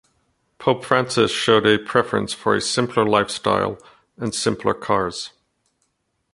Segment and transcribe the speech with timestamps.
[0.57, 3.77] Pope Francis showed a preference for a simpler lifestyle
[4.17, 5.29] and simpler cars.